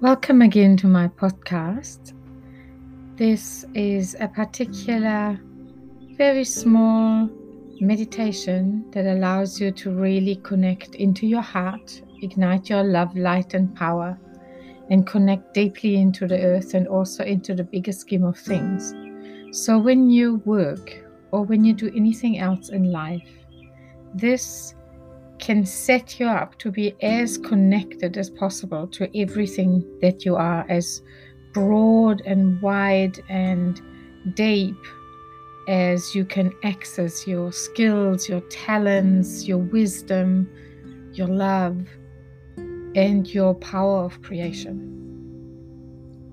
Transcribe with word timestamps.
Welcome 0.00 0.42
again 0.42 0.76
to 0.76 0.86
my 0.86 1.08
podcast. 1.08 2.12
This 3.16 3.64
is 3.74 4.14
a 4.20 4.28
particular, 4.28 5.40
very 6.16 6.44
small 6.44 7.28
meditation 7.80 8.88
that 8.92 9.06
allows 9.06 9.60
you 9.60 9.72
to 9.72 9.90
really 9.90 10.36
connect 10.36 10.94
into 10.94 11.26
your 11.26 11.40
heart, 11.40 12.00
ignite 12.22 12.70
your 12.70 12.84
love, 12.84 13.16
light, 13.16 13.54
and 13.54 13.74
power, 13.74 14.16
and 14.88 15.04
connect 15.04 15.52
deeply 15.52 15.96
into 15.96 16.28
the 16.28 16.40
earth 16.44 16.74
and 16.74 16.86
also 16.86 17.24
into 17.24 17.52
the 17.56 17.64
bigger 17.64 17.90
scheme 17.90 18.22
of 18.22 18.38
things. 18.38 18.94
So, 19.50 19.78
when 19.78 20.10
you 20.10 20.36
work 20.44 20.96
or 21.32 21.42
when 21.42 21.64
you 21.64 21.72
do 21.72 21.90
anything 21.92 22.38
else 22.38 22.68
in 22.68 22.92
life, 22.92 23.28
this 24.14 24.76
can 25.38 25.64
set 25.64 26.18
you 26.18 26.26
up 26.26 26.58
to 26.58 26.70
be 26.70 26.94
as 27.02 27.38
connected 27.38 28.16
as 28.16 28.30
possible 28.30 28.86
to 28.88 29.08
everything 29.18 29.84
that 30.00 30.24
you 30.24 30.36
are, 30.36 30.66
as 30.68 31.02
broad 31.52 32.22
and 32.26 32.60
wide 32.60 33.18
and 33.28 33.80
deep 34.34 34.76
as 35.68 36.14
you 36.14 36.24
can 36.24 36.52
access 36.64 37.26
your 37.26 37.52
skills, 37.52 38.28
your 38.28 38.40
talents, 38.42 39.46
your 39.46 39.58
wisdom, 39.58 40.48
your 41.12 41.28
love, 41.28 41.86
and 42.94 43.28
your 43.28 43.54
power 43.54 44.04
of 44.04 44.20
creation. 44.22 44.94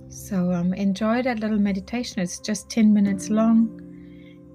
So, 0.10 0.54
um, 0.54 0.74
enjoy 0.74 1.22
that 1.24 1.42
little 1.42 1.60
meditation. 1.60 2.22
It's 2.22 2.40
just 2.40 2.70
10 2.70 2.94
minutes 2.94 3.30
long, 3.30 3.82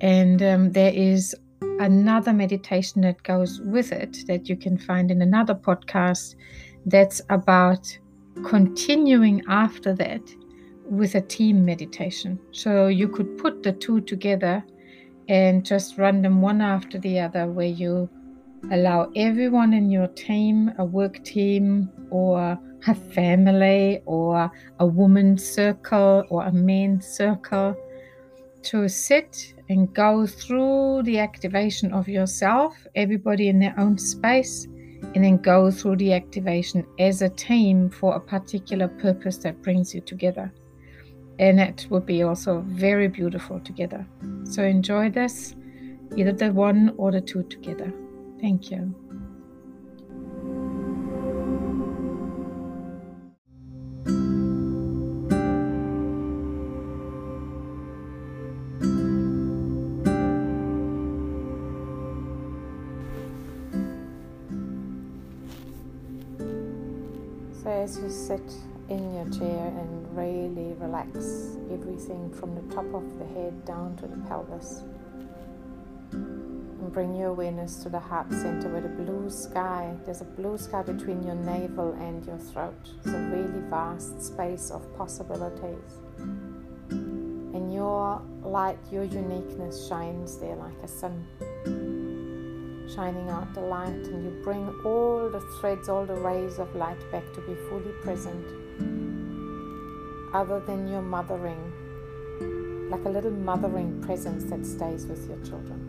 and 0.01 0.43
um, 0.43 0.73
there 0.73 0.93
is 0.93 1.35
another 1.81 2.33
meditation 2.33 3.01
that 3.01 3.23
goes 3.23 3.61
with 3.63 3.91
it 3.91 4.19
that 4.27 4.49
you 4.49 4.57
can 4.57 4.77
find 4.79 5.11
in 5.11 5.23
another 5.23 5.55
podcast 5.55 6.37
that's 6.87 7.21
about 7.31 7.99
continuing 8.45 9.43
after 9.49 9.95
that 9.95 10.23
with 10.85 11.15
a 11.15 11.21
team 11.21 11.65
meditation. 11.65 12.39
So 12.53 12.89
you 12.89 13.09
could 13.09 13.39
put 13.39 13.63
the 13.63 13.73
two 13.73 14.01
together 14.03 14.63
and 15.29 15.65
just 15.65 15.97
run 15.97 16.23
them 16.23 16.43
one 16.43 16.61
after 16.61 16.99
the 16.99 17.21
other, 17.21 17.47
where 17.47 17.67
you 17.67 18.11
allow 18.73 19.11
everyone 19.17 19.73
in 19.73 19.91
your 19.91 20.09
team, 20.09 20.73
a 20.79 20.85
work 20.85 21.25
team, 21.25 21.89
or 22.11 22.59
a 22.87 22.95
family, 22.95 24.03
or 24.05 24.51
a 24.81 24.87
woman's 24.87 25.47
circle, 25.47 26.25
or 26.29 26.45
a 26.45 26.53
men's 26.53 27.07
circle, 27.07 27.77
to 28.63 28.89
sit 28.89 29.55
and 29.71 29.95
go 29.95 30.27
through 30.27 31.01
the 31.05 31.21
activation 31.21 31.93
of 31.93 32.09
yourself, 32.09 32.75
everybody 32.97 33.49
in 33.49 33.61
their 33.61 33.75
own 33.79 33.97
space, 33.97 34.67
and 35.15 35.25
then 35.25 35.37
go 35.37 35.71
through 35.71 35.95
the 35.97 36.13
activation 36.13 36.85
as 36.99 37.23
a 37.23 37.29
team 37.29 37.89
for 37.89 38.17
a 38.17 38.21
particular 38.21 38.89
purpose 38.89 39.37
that 39.39 39.63
brings 39.63 39.95
you 39.95 40.01
together. 40.01 40.53
And 41.39 41.61
it 41.61 41.87
would 41.89 42.05
be 42.05 42.25
also 42.25 42.65
very 42.67 43.07
beautiful 43.07 43.61
together. 43.61 44.05
So 44.43 44.65
enjoy 44.65 45.09
this, 45.11 45.55
either 46.17 46.33
the 46.33 46.53
one 46.53 46.93
or 46.99 47.13
the 47.13 47.21
two 47.21 47.45
together. 47.45 47.93
Thank 48.41 48.73
you. 48.73 48.93
As 67.91 67.99
you 67.99 68.09
sit 68.09 68.53
in 68.89 69.15
your 69.15 69.29
chair 69.31 69.67
and 69.67 70.17
really 70.17 70.75
relax 70.75 71.57
everything 71.73 72.31
from 72.33 72.55
the 72.55 72.75
top 72.75 72.85
of 72.95 73.19
the 73.19 73.27
head 73.35 73.65
down 73.65 73.97
to 73.97 74.07
the 74.07 74.17
pelvis, 74.29 74.83
and 76.13 76.93
bring 76.93 77.17
your 77.17 77.31
awareness 77.31 77.83
to 77.83 77.89
the 77.89 77.99
heart 77.99 78.31
center 78.31 78.69
where 78.69 78.81
the 78.81 78.89
blue 78.89 79.29
sky, 79.29 79.93
there's 80.05 80.21
a 80.21 80.25
blue 80.25 80.57
sky 80.57 80.83
between 80.83 81.21
your 81.25 81.35
navel 81.35 81.93
and 81.95 82.25
your 82.27 82.39
throat. 82.39 82.91
It's 82.99 83.09
a 83.09 83.19
really 83.19 83.61
vast 83.69 84.23
space 84.23 84.71
of 84.71 84.97
possibilities. 84.97 85.99
And 86.91 87.75
your 87.75 88.23
light, 88.43 88.79
your 88.93 89.03
uniqueness 89.03 89.89
shines 89.89 90.39
there 90.39 90.55
like 90.55 90.79
a 90.85 90.89
sun 90.89 91.27
shining 92.95 93.29
out 93.31 93.53
the 93.55 93.61
light, 93.61 93.89
and 93.89 94.25
you 94.25 94.31
bring 94.43 94.69
all 94.85 95.29
the 95.29 95.41
threads, 95.61 95.89
all 95.89 96.05
the 96.05 96.15
rays 96.15 96.59
of 96.59 96.75
light 96.75 96.99
back 97.13 97.25
to 97.35 97.41
be 97.43 97.55
fully 97.69 97.93
present, 98.03 98.45
other 100.35 100.61
than 100.61 100.89
your 100.89 101.03
mothering, 101.03 101.61
like 102.91 103.05
a 103.05 103.09
little 103.09 103.31
mothering 103.31 104.01
presence 104.03 104.45
that 104.45 104.65
stays 104.67 105.07
with 105.07 105.29
your 105.29 105.39
children. 105.45 105.87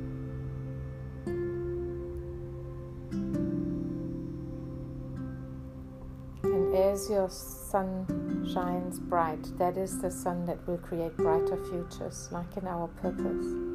And 6.43 6.75
as 6.75 7.09
your 7.09 7.29
sun 7.29 8.05
shines 8.53 8.99
bright, 8.99 9.57
that 9.57 9.77
is 9.77 9.99
the 9.99 10.11
sun 10.11 10.45
that 10.45 10.67
will 10.67 10.77
create 10.77 11.15
brighter 11.17 11.57
futures, 11.69 12.29
like 12.31 12.57
in 12.57 12.67
our 12.67 12.87
purpose. 12.87 13.70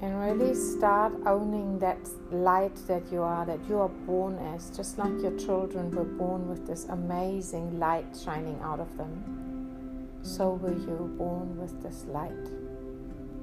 And 0.00 0.20
really 0.20 0.54
start 0.54 1.12
owning 1.26 1.78
that 1.80 1.98
light 2.30 2.76
that 2.86 3.02
you 3.10 3.22
are, 3.22 3.44
that 3.44 3.58
you 3.68 3.78
are 3.78 3.88
born 3.88 4.38
as, 4.54 4.70
just 4.76 4.96
like 4.98 5.12
your 5.20 5.36
children 5.38 5.90
were 5.90 6.04
born 6.04 6.48
with 6.48 6.66
this 6.66 6.84
amazing 6.86 7.78
light 7.78 8.06
shining 8.24 8.58
out 8.62 8.78
of 8.78 8.96
them. 8.96 10.18
So 10.22 10.50
were 10.50 10.72
you 10.72 11.14
born 11.18 11.56
with 11.56 11.82
this 11.82 12.04
light 12.04 12.44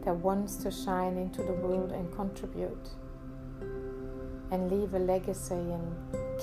that 0.05 0.15
wants 0.15 0.55
to 0.57 0.71
shine 0.71 1.17
into 1.17 1.43
the 1.43 1.53
world 1.53 1.91
and 1.91 2.09
contribute 2.15 2.89
and 4.51 4.71
leave 4.71 4.93
a 4.93 4.99
legacy 4.99 5.55
and 5.55 5.95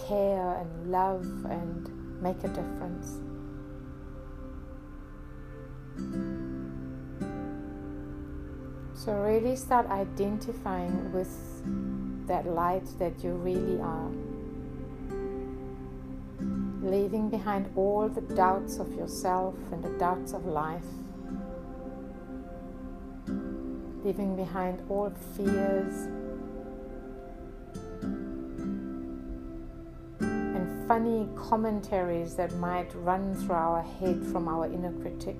care 0.08 0.56
and 0.58 0.90
love 0.90 1.24
and 1.46 2.20
make 2.22 2.42
a 2.44 2.48
difference. 2.48 3.18
So, 9.04 9.12
really 9.14 9.56
start 9.56 9.90
identifying 9.90 11.12
with 11.12 11.28
that 12.28 12.46
light 12.46 12.86
that 13.00 13.24
you 13.24 13.32
really 13.32 13.80
are. 13.80 14.12
Leaving 16.88 17.28
behind 17.28 17.68
all 17.74 18.08
the 18.08 18.20
doubts 18.20 18.78
of 18.78 18.94
yourself 18.94 19.56
and 19.72 19.82
the 19.82 19.91
doubts 19.98 20.34
of 20.34 20.46
life. 20.46 20.86
Leaving 24.04 24.36
behind 24.36 24.80
all 24.88 25.12
fears 25.34 26.06
and 30.20 30.86
funny 30.86 31.28
commentaries 31.34 32.36
that 32.36 32.54
might 32.54 32.94
run 32.94 33.34
through 33.34 33.56
our 33.56 33.82
head 33.82 34.24
from 34.24 34.46
our 34.46 34.66
inner 34.66 34.92
critic. 34.92 35.38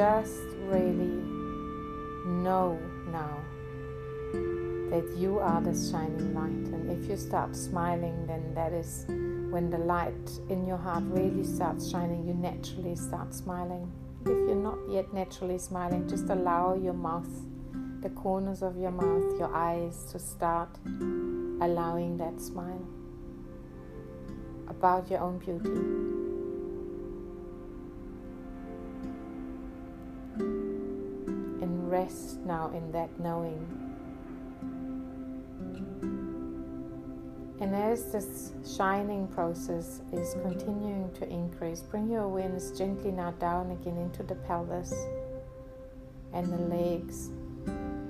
Just 0.00 0.46
really 0.60 1.12
know 2.24 2.80
now 3.12 3.36
that 4.88 5.06
you 5.14 5.38
are 5.38 5.60
the 5.60 5.74
shining 5.74 6.32
light. 6.32 6.72
And 6.72 6.90
if 6.90 7.06
you 7.06 7.18
start 7.18 7.54
smiling, 7.54 8.26
then 8.26 8.54
that 8.54 8.72
is 8.72 9.04
when 9.50 9.68
the 9.68 9.76
light 9.76 10.30
in 10.48 10.66
your 10.66 10.78
heart 10.78 11.04
really 11.06 11.44
starts 11.44 11.90
shining, 11.90 12.26
you 12.26 12.32
naturally 12.32 12.96
start 12.96 13.34
smiling. 13.34 13.92
If 14.22 14.28
you're 14.28 14.54
not 14.54 14.78
yet 14.88 15.12
naturally 15.12 15.58
smiling, 15.58 16.08
just 16.08 16.30
allow 16.30 16.76
your 16.76 16.94
mouth, 16.94 17.28
the 18.00 18.08
corners 18.08 18.62
of 18.62 18.78
your 18.78 18.92
mouth, 18.92 19.38
your 19.38 19.54
eyes 19.54 20.10
to 20.12 20.18
start 20.18 20.78
allowing 21.60 22.16
that 22.16 22.40
smile 22.40 22.88
about 24.66 25.10
your 25.10 25.20
own 25.20 25.36
beauty. 25.36 26.29
Rest 31.90 32.38
now 32.40 32.70
in 32.74 32.92
that 32.92 33.10
knowing. 33.18 33.90
And 37.60 37.76
as 37.76 38.10
this 38.10 38.52
shining 38.76 39.28
process 39.28 40.00
is 40.12 40.34
continuing 40.42 41.12
to 41.14 41.28
increase, 41.28 41.82
bring 41.82 42.08
your 42.10 42.22
awareness 42.22 42.70
gently 42.70 43.10
now 43.10 43.32
down 43.32 43.70
again 43.72 43.98
into 43.98 44.22
the 44.22 44.34
pelvis 44.34 44.94
and 46.32 46.50
the 46.50 46.56
legs 46.74 47.28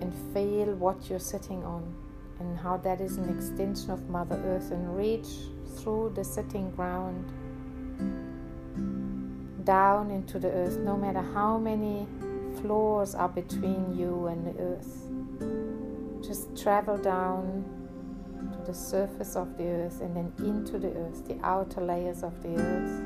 and 0.00 0.14
feel 0.32 0.74
what 0.76 1.10
you're 1.10 1.18
sitting 1.18 1.64
on 1.64 1.94
and 2.38 2.56
how 2.56 2.76
that 2.78 3.00
is 3.00 3.16
an 3.16 3.28
extension 3.28 3.90
of 3.90 4.08
Mother 4.08 4.40
Earth 4.46 4.70
and 4.70 4.96
reach 4.96 5.28
through 5.78 6.12
the 6.14 6.22
sitting 6.24 6.70
ground 6.70 7.24
down 9.64 10.10
into 10.10 10.38
the 10.38 10.48
earth, 10.48 10.78
no 10.78 10.96
matter 10.96 11.22
how 11.34 11.58
many 11.58 12.06
floors 12.60 13.14
are 13.14 13.28
between 13.28 13.96
you 13.96 14.26
and 14.26 14.46
the 14.46 14.60
earth. 14.62 16.26
Just 16.26 16.60
travel 16.62 16.96
down 16.96 17.64
to 18.52 18.58
the 18.66 18.74
surface 18.74 19.36
of 19.36 19.56
the 19.56 19.64
earth 19.64 20.00
and 20.00 20.16
then 20.16 20.32
into 20.38 20.78
the 20.78 20.92
earth, 20.92 21.26
the 21.26 21.38
outer 21.42 21.80
layers 21.80 22.22
of 22.22 22.42
the 22.42 22.54
earth, 22.56 23.02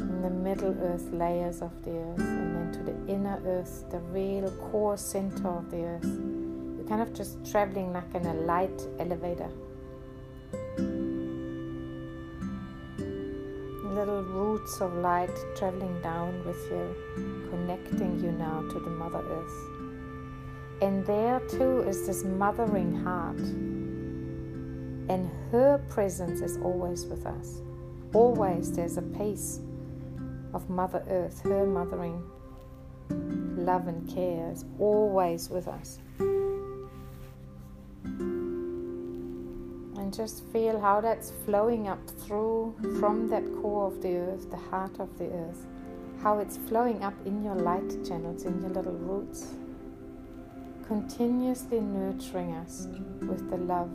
in 0.00 0.22
the 0.22 0.30
middle 0.30 0.76
earth 0.82 1.10
layers 1.12 1.62
of 1.62 1.82
the 1.84 1.90
earth, 1.90 2.18
and 2.18 2.56
then 2.56 2.72
to 2.72 2.82
the 2.82 3.12
inner 3.12 3.40
earth, 3.46 3.84
the 3.90 3.98
real 3.98 4.50
core 4.70 4.96
center 4.96 5.48
of 5.48 5.70
the 5.70 5.82
earth. 5.82 6.04
You're 6.04 6.88
kind 6.88 7.02
of 7.02 7.12
just 7.14 7.44
traveling 7.50 7.92
like 7.92 8.14
in 8.14 8.26
a 8.26 8.34
light 8.34 8.86
elevator. 8.98 9.50
Little 13.96 14.22
roots 14.22 14.82
of 14.82 14.92
light 14.96 15.34
traveling 15.56 15.98
down 16.02 16.44
with 16.44 16.58
you, 16.70 16.94
connecting 17.48 18.20
you 18.22 18.30
now 18.30 18.60
to 18.70 18.78
the 18.78 18.90
Mother 18.90 19.24
Earth. 19.26 20.82
And 20.82 21.06
there 21.06 21.40
too 21.48 21.80
is 21.88 22.06
this 22.06 22.22
mothering 22.22 22.94
heart. 23.02 23.38
And 25.08 25.30
her 25.50 25.82
presence 25.88 26.42
is 26.42 26.58
always 26.58 27.06
with 27.06 27.24
us. 27.24 27.62
Always 28.12 28.70
there's 28.70 28.98
a 28.98 29.02
piece 29.02 29.60
of 30.52 30.68
Mother 30.68 31.02
Earth, 31.08 31.40
her 31.44 31.66
mothering 31.66 32.22
love 33.56 33.88
and 33.88 34.06
care 34.14 34.52
is 34.52 34.64
always 34.78 35.48
with 35.48 35.68
us. 35.68 35.98
And 40.06 40.14
just 40.14 40.44
feel 40.52 40.78
how 40.78 41.00
that's 41.00 41.32
flowing 41.44 41.88
up 41.88 41.98
through 42.20 42.72
from 43.00 43.28
that 43.28 43.42
core 43.60 43.88
of 43.88 44.00
the 44.02 44.16
earth, 44.16 44.48
the 44.52 44.56
heart 44.56 45.00
of 45.00 45.18
the 45.18 45.24
earth, 45.24 45.66
how 46.22 46.38
it's 46.38 46.58
flowing 46.68 47.02
up 47.02 47.14
in 47.26 47.42
your 47.42 47.56
light 47.56 47.90
channels, 48.06 48.44
in 48.44 48.60
your 48.60 48.70
little 48.70 48.92
roots, 48.92 49.48
continuously 50.86 51.80
nurturing 51.80 52.54
us 52.54 52.86
with 53.22 53.50
the 53.50 53.56
love. 53.56 53.90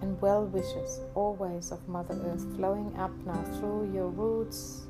And 0.00 0.20
well 0.20 0.46
wishes 0.46 1.00
always 1.16 1.72
of 1.72 1.88
Mother 1.88 2.16
Earth 2.24 2.46
flowing 2.54 2.94
up 2.96 3.10
now 3.26 3.42
through 3.58 3.92
your 3.92 4.10
roots 4.10 4.86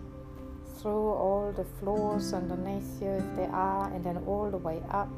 through 0.84 1.14
all 1.14 1.50
the 1.56 1.64
floors 1.64 2.34
underneath 2.34 3.00
you 3.00 3.08
if 3.08 3.36
they 3.36 3.46
are, 3.46 3.90
and 3.94 4.04
then 4.04 4.18
all 4.26 4.50
the 4.50 4.58
way 4.58 4.82
up 4.90 5.08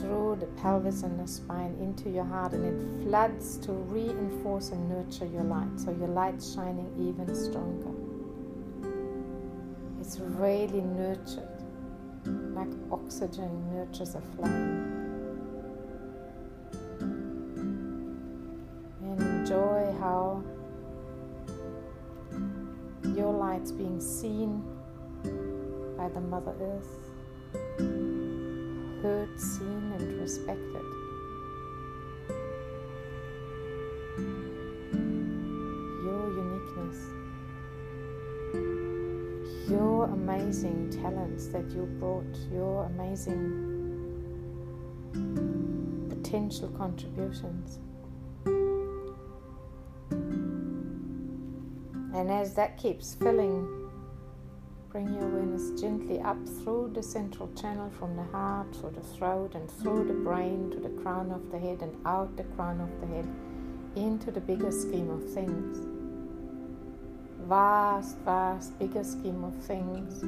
through 0.00 0.38
the 0.40 0.46
pelvis 0.62 1.02
and 1.02 1.20
the 1.20 1.28
spine 1.30 1.76
into 1.78 2.08
your 2.08 2.24
heart, 2.24 2.54
and 2.54 2.64
it 2.64 3.04
floods 3.04 3.58
to 3.58 3.72
reinforce 3.72 4.70
and 4.70 4.88
nurture 4.88 5.26
your 5.26 5.44
light. 5.44 5.68
So 5.76 5.90
your 5.90 6.08
light's 6.08 6.54
shining 6.54 6.90
even 6.98 7.34
stronger. 7.34 7.92
It's 10.00 10.18
really 10.18 10.80
nurtured, 10.80 11.46
like 12.54 12.72
oxygen 12.90 13.70
nurtures 13.70 14.14
a 14.14 14.22
flame. 14.34 14.92
enjoy 19.44 19.94
how 20.00 20.42
your 23.54 23.70
being 23.70 24.00
seen 24.00 24.64
by 25.96 26.08
the 26.08 26.20
Mother 26.20 26.54
Earth, 26.60 26.98
heard, 29.00 29.40
seen, 29.40 29.92
and 29.96 30.20
respected. 30.20 30.82
Your 36.02 36.24
uniqueness, 36.42 36.98
your 39.70 40.06
amazing 40.06 40.90
talents 40.90 41.46
that 41.46 41.70
you 41.70 41.86
brought, 42.00 42.36
your 42.52 42.86
amazing 42.86 43.70
potential 46.08 46.68
contributions. 46.70 47.78
And 52.24 52.32
as 52.32 52.54
that 52.54 52.78
keeps 52.78 53.14
filling, 53.16 53.68
bring 54.88 55.12
your 55.12 55.24
awareness 55.24 55.78
gently 55.78 56.22
up 56.22 56.38
through 56.48 56.92
the 56.94 57.02
central 57.02 57.52
channel 57.52 57.90
from 57.98 58.16
the 58.16 58.22
heart, 58.22 58.74
through 58.74 58.92
the 58.92 59.02
throat, 59.02 59.54
and 59.54 59.70
through 59.70 60.06
the 60.06 60.14
brain 60.14 60.70
to 60.70 60.80
the 60.80 60.88
crown 61.02 61.30
of 61.30 61.50
the 61.52 61.58
head, 61.58 61.82
and 61.82 61.94
out 62.06 62.34
the 62.38 62.44
crown 62.44 62.80
of 62.80 62.98
the 63.02 63.06
head 63.14 63.28
into 63.94 64.30
the 64.30 64.40
bigger 64.40 64.72
scheme 64.72 65.10
of 65.10 65.22
things. 65.34 65.86
Vast, 67.40 68.16
vast, 68.20 68.78
bigger 68.78 69.04
scheme 69.04 69.44
of 69.44 69.54
things 69.62 70.22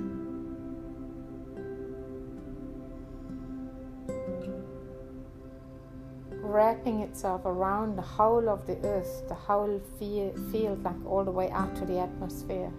wrapping 6.47 7.01
itself 7.01 7.43
around 7.45 7.97
the 7.97 8.03
whole 8.03 8.49
of 8.49 8.67
the 8.67 8.77
earth, 8.87 9.29
the 9.29 9.35
whole 9.35 9.81
field, 9.99 10.83
like 10.83 11.07
all 11.07 11.25
the 11.25 11.31
way 11.31 11.51
out 11.51 11.75
to 11.77 11.85
the 11.85 11.99
atmosphere. 11.99 12.73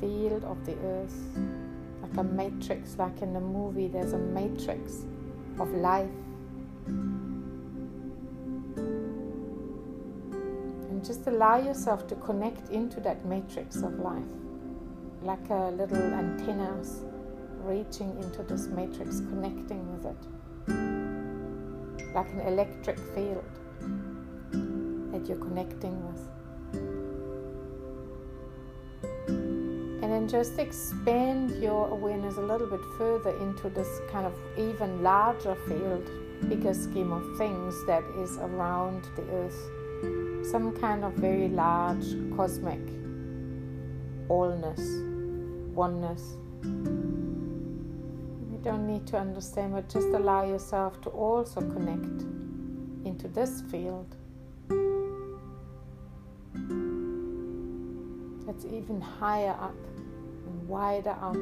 Field 0.00 0.44
of 0.44 0.64
the 0.64 0.76
earth, 0.84 1.14
like 2.02 2.16
a 2.16 2.22
matrix, 2.22 2.96
like 2.98 3.20
in 3.22 3.32
the 3.32 3.40
movie, 3.40 3.88
there's 3.88 4.12
a 4.12 4.18
matrix 4.18 5.04
of 5.58 5.72
life. 5.72 6.08
And 10.88 11.04
just 11.04 11.26
allow 11.26 11.58
yourself 11.58 12.06
to 12.08 12.14
connect 12.16 12.70
into 12.70 13.00
that 13.00 13.24
matrix 13.26 13.76
of 13.82 13.98
life, 13.98 14.22
like 15.22 15.50
a 15.50 15.70
little 15.70 16.14
antennas 16.14 17.04
reaching 17.62 18.10
into 18.22 18.42
this 18.42 18.66
matrix, 18.68 19.20
connecting 19.20 19.84
with 19.92 20.06
it, 20.06 20.16
like 22.14 22.30
an 22.32 22.40
electric 22.40 22.98
field 23.14 23.44
that 25.12 25.26
you're 25.28 25.38
connecting 25.38 25.96
with. 26.06 26.28
And 30.02 30.10
then 30.12 30.28
just 30.28 30.58
expand 30.58 31.62
your 31.62 31.88
awareness 31.88 32.36
a 32.36 32.40
little 32.40 32.66
bit 32.66 32.80
further 32.98 33.36
into 33.38 33.68
this 33.68 34.00
kind 34.10 34.26
of 34.26 34.34
even 34.58 35.02
larger 35.02 35.54
field, 35.68 36.10
bigger 36.48 36.74
scheme 36.74 37.12
of 37.12 37.38
things 37.38 37.74
that 37.86 38.02
is 38.18 38.38
around 38.38 39.04
the 39.16 39.22
earth. 39.30 40.50
Some 40.50 40.76
kind 40.80 41.04
of 41.04 41.12
very 41.14 41.48
large 41.48 42.06
cosmic 42.34 42.80
allness, 44.28 44.80
oneness 45.74 46.36
don't 48.62 48.86
need 48.86 49.06
to 49.08 49.16
understand, 49.16 49.72
but 49.72 49.88
just 49.88 50.08
allow 50.08 50.44
yourself 50.44 51.00
to 51.02 51.10
also 51.10 51.60
connect 51.60 52.22
into 53.06 53.28
this 53.28 53.62
field. 53.70 54.16
That's 58.46 58.64
even 58.66 59.00
higher 59.00 59.56
up 59.60 59.74
and 60.46 60.68
wider 60.68 61.10
out. 61.10 61.36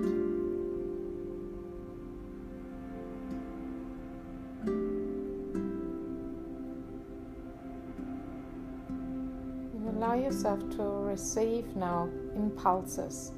Allow 9.97 10.15
yourself 10.15 10.61
to 10.77 10.83
receive 10.83 11.75
now 11.75 12.09
impulses 12.37 13.33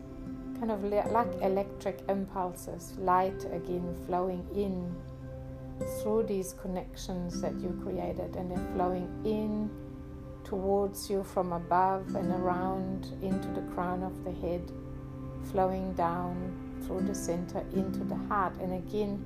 kind 0.61 0.73
of 0.73 0.85
like 1.11 1.29
electric 1.41 2.03
impulses, 2.11 2.93
light 2.99 3.45
again 3.47 3.97
flowing 4.07 4.47
in 4.55 4.95
through 6.03 6.23
these 6.25 6.53
connections 6.61 7.41
that 7.41 7.59
you 7.61 7.71
created, 7.83 8.37
and 8.37 8.51
they're 8.51 8.73
flowing 8.75 9.09
in 9.25 9.71
towards 10.45 11.09
you 11.09 11.25
from 11.25 11.55
above 11.55 12.15
and 12.15 12.31
around 12.33 13.07
into 13.23 13.49
the 13.49 13.63
crown 13.73 14.03
of 14.03 14.23
the 14.23 14.33
head, 14.33 14.71
flowing 15.51 15.95
down 15.95 16.37
through 16.87 17.01
the 17.01 17.15
center 17.15 17.65
into 17.73 18.05
the 18.05 18.17
heart, 18.29 18.55
and 18.61 18.75
again 18.75 19.25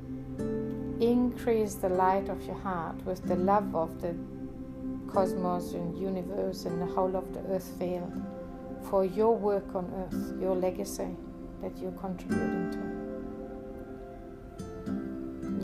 increase 1.00 1.74
the 1.74 1.88
light 1.88 2.28
of 2.28 2.40
your 2.44 2.58
heart 2.58 2.94
with 3.04 3.20
the 3.26 3.34
love 3.34 3.74
of 3.74 4.00
the 4.00 4.14
cosmos 5.10 5.74
and 5.74 5.98
universe 5.98 6.64
and 6.64 6.80
the 6.80 6.86
whole 6.86 7.16
of 7.16 7.34
the 7.34 7.40
earth 7.52 7.70
field 7.78 8.12
for 8.88 9.04
your 9.04 9.36
work 9.36 9.74
on 9.74 9.90
earth, 9.96 10.40
your 10.40 10.54
legacy 10.54 11.16
that 11.62 11.76
you're 11.78 11.92
contributing 11.92 12.70
to. 12.72 12.78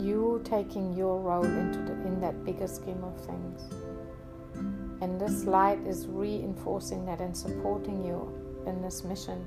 You 0.03 0.41
taking 0.43 0.95
your 0.95 1.19
role 1.21 1.43
into 1.43 1.79
the, 1.79 1.93
in 2.07 2.19
that 2.21 2.43
bigger 2.43 2.67
scheme 2.67 3.03
of 3.03 3.15
things. 3.25 3.61
And 5.01 5.19
this 5.19 5.45
light 5.45 5.79
is 5.85 6.07
reinforcing 6.07 7.05
that 7.05 7.21
and 7.21 7.35
supporting 7.37 8.03
you 8.03 8.31
in 8.65 8.81
this 8.81 9.03
mission. 9.03 9.45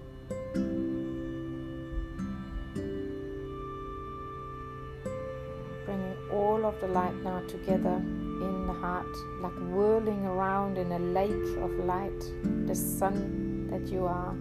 Bringing 5.85 6.17
all 6.33 6.65
of 6.65 6.81
the 6.81 6.89
light 6.89 7.15
now 7.23 7.41
together 7.49 7.97
in 7.97 8.67
the 8.67 8.73
heart, 8.73 9.07
like 9.41 9.55
whirling 9.71 10.25
around 10.27 10.79
in 10.79 10.91
a 10.93 10.99
lake 10.99 11.57
of 11.59 11.71
light, 11.85 12.21
the 12.67 12.75
sun 12.75 13.44
that 13.75 13.91
you 13.91 14.07
are, 14.07 14.35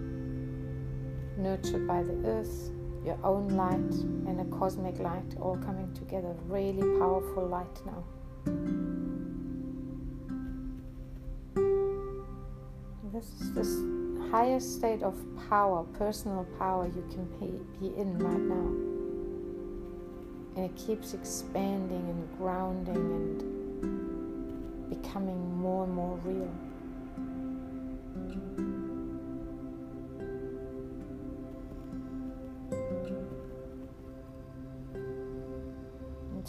nurtured 1.37 1.87
by 1.87 2.03
the 2.03 2.13
earth, 2.25 2.69
your 3.03 3.17
own 3.23 3.49
light, 3.49 3.93
and 4.27 4.39
a 4.39 4.45
cosmic 4.57 4.99
light 4.99 5.35
all 5.41 5.57
coming 5.57 5.91
together. 5.93 6.35
Really 6.47 6.99
powerful 6.99 7.47
light 7.47 7.81
now. 7.83 8.03
This 13.11 13.25
is 13.41 13.53
this 13.53 13.75
highest 14.31 14.75
state 14.75 15.01
of 15.01 15.15
power, 15.49 15.83
personal 15.97 16.45
power 16.59 16.85
you 16.85 17.03
can 17.11 17.25
be 17.79 17.87
in 17.99 18.19
right 18.19 18.39
now. 18.39 18.69
And 20.55 20.65
it 20.69 20.75
keeps 20.75 21.15
expanding 21.15 22.05
and 22.07 22.37
grounding 22.37 22.95
and 22.95 24.89
becoming 24.89 25.57
more 25.57 25.85
and 25.85 25.93
more 25.95 26.19
real. 26.23 26.51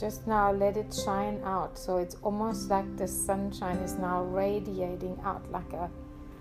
Just 0.05 0.27
now 0.27 0.53
let 0.53 0.77
it 0.77 0.93
shine 0.93 1.41
out 1.45 1.79
so 1.79 1.97
it's 1.97 2.17
almost 2.17 2.69
like 2.69 2.85
the 2.99 3.09
sunshine 3.09 3.79
is 3.79 3.95
now 3.95 4.23
radiating 4.23 5.19
out 5.25 5.51
like 5.51 5.73
a 5.73 5.91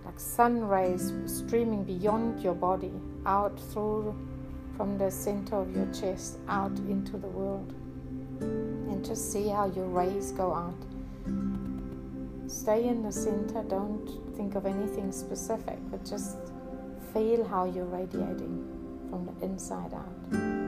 like 0.04 0.20
sun 0.20 0.66
rays 0.66 1.14
streaming 1.26 1.86
beyond 1.86 2.42
your 2.42 2.56
body, 2.56 2.92
out 3.26 3.58
through 3.72 4.14
from 4.76 4.98
the 4.98 5.10
center 5.10 5.56
of 5.56 5.74
your 5.74 5.86
chest, 5.94 6.40
out 6.50 6.78
into 6.90 7.16
the 7.16 7.28
world. 7.28 7.74
And 8.42 9.06
just 9.06 9.32
see 9.32 9.48
how 9.48 9.68
your 9.68 9.86
rays 9.86 10.34
go 10.34 10.54
out. 10.54 10.76
Stay 12.50 12.86
in 12.90 13.02
the 13.02 13.14
center, 13.14 13.64
don't 13.64 14.36
think 14.36 14.56
of 14.56 14.66
anything 14.66 15.14
specific, 15.14 15.78
but 15.90 16.04
just 16.04 16.36
feel 17.14 17.46
how 17.46 17.64
you're 17.64 17.86
radiating 17.86 19.08
from 19.10 19.26
the 19.26 19.46
inside 19.46 19.94
out. 19.94 20.63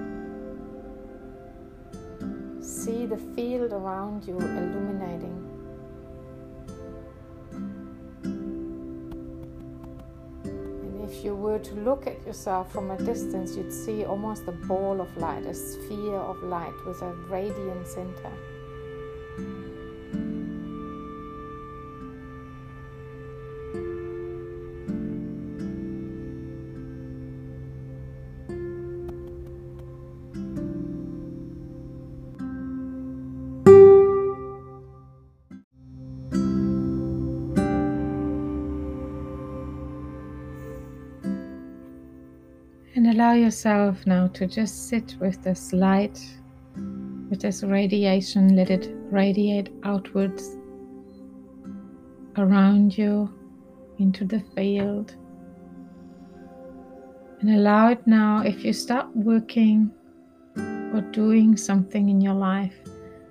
See 2.86 3.08
the 3.08 3.18
field 3.18 3.74
around 3.74 4.28
you 4.28 4.38
illuminating 4.38 5.42
And 10.44 11.10
if 11.10 11.26
you 11.26 11.34
were 11.34 11.58
to 11.58 11.74
look 11.78 12.06
at 12.06 12.24
yourself 12.28 12.72
from 12.72 12.92
a 12.92 12.98
distance, 13.00 13.56
you'd 13.56 13.74
see 13.74 14.06
almost 14.06 14.44
a 14.48 14.52
ball 14.52 15.02
of 15.02 15.18
light, 15.18 15.48
a 15.48 15.54
sphere 15.56 16.20
of 16.20 16.44
light 16.44 16.76
with 16.86 17.02
a 17.02 17.12
radiant 17.28 17.88
center. 17.88 18.32
Allow 43.16 43.32
yourself 43.32 44.06
now 44.06 44.28
to 44.28 44.46
just 44.46 44.90
sit 44.90 45.16
with 45.22 45.42
this 45.42 45.72
light, 45.72 46.20
with 47.30 47.40
this 47.40 47.64
radiation. 47.64 48.58
Let 48.58 48.70
it 48.70 48.94
radiate 49.10 49.70
outwards 49.86 50.58
around 52.36 52.98
you 52.98 53.34
into 54.00 54.26
the 54.26 54.44
field. 54.54 55.16
And 57.40 57.52
allow 57.52 57.88
it 57.88 58.06
now, 58.06 58.42
if 58.42 58.66
you 58.66 58.74
start 58.74 59.08
working 59.16 59.90
or 60.58 61.00
doing 61.14 61.56
something 61.56 62.10
in 62.10 62.20
your 62.20 62.34
life, 62.34 62.76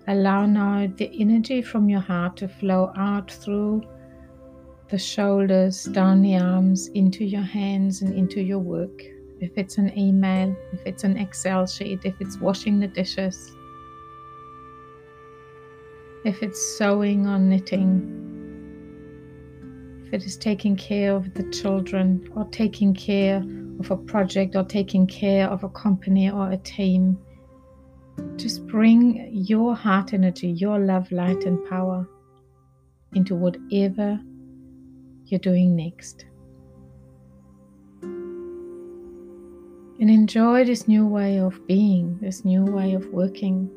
allow 0.09 0.47
now 0.47 0.91
the 0.97 1.11
energy 1.21 1.61
from 1.61 1.91
your 1.91 2.01
heart 2.01 2.39
to 2.39 2.49
flow 2.49 2.91
out 2.97 3.31
through 3.31 3.83
the 4.89 4.99
shoulders, 4.99 5.85
down 5.85 6.23
the 6.23 6.39
arms, 6.39 6.89
into 6.95 7.23
your 7.23 7.43
hands, 7.43 8.01
and 8.01 8.15
into 8.15 8.41
your 8.41 8.61
work 8.61 9.14
if 9.41 9.51
it's 9.57 9.79
an 9.79 9.97
email, 9.99 10.55
if 10.73 10.81
it's 10.87 11.05
an 11.05 11.17
Excel 11.17 11.67
sheet, 11.67 12.01
if 12.05 12.15
it's 12.21 12.39
washing 12.39 12.81
the 12.81 12.89
dishes, 12.89 13.53
if 16.25 16.43
it's 16.43 16.79
sewing 16.79 17.27
or 17.27 17.39
knitting, 17.39 18.21
if 20.07 20.15
it 20.15 20.25
is 20.25 20.37
taking 20.37 20.77
care 20.77 21.15
of 21.15 21.35
the 21.35 21.43
children 21.51 22.29
or 22.35 22.45
taking 22.47 22.95
care 22.95 23.43
of 23.81 23.91
a 23.91 23.97
project 23.97 24.57
or 24.57 24.65
taking 24.65 25.07
care 25.07 25.49
of 25.49 25.65
a 25.65 25.69
company 25.69 26.31
or 26.31 26.51
a 26.53 26.57
team. 26.59 27.19
Just 28.37 28.67
bring 28.67 29.29
your 29.33 29.75
heart 29.75 30.13
energy, 30.15 30.49
your 30.51 30.79
love, 30.79 31.11
light, 31.11 31.45
and 31.45 31.59
power 31.69 32.09
into 33.15 33.35
whatever 33.35 34.21
you're 35.27 35.41
doing 35.41 35.75
next. 35.75 36.27
And 40.01 40.11
enjoy 40.11 40.65
this 40.65 40.89
new 40.89 41.07
way 41.07 41.39
of 41.39 41.67
being, 41.67 42.19
this 42.21 42.45
new 42.45 42.65
way 42.65 42.95
of 42.95 43.07
working 43.09 43.71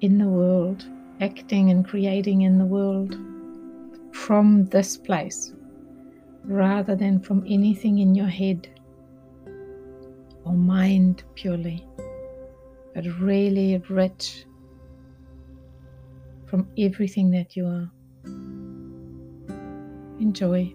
in 0.00 0.18
the 0.18 0.28
world, 0.28 0.84
acting 1.20 1.70
and 1.70 1.86
creating 1.86 2.42
in 2.42 2.58
the 2.58 2.64
world 2.64 3.16
from 4.12 4.66
this 4.66 4.96
place 4.96 5.52
rather 6.44 6.94
than 6.94 7.20
from 7.20 7.42
anything 7.46 7.98
in 7.98 8.14
your 8.14 8.26
head 8.26 8.68
or 10.44 10.52
mind 10.52 11.24
purely, 11.34 11.86
but 12.94 13.04
really 13.20 13.82
rich 13.88 14.44
from 16.46 16.68
everything 16.78 17.30
that 17.30 17.56
you 17.56 17.66
are. 17.66 17.90
Enjoy. 20.20 20.74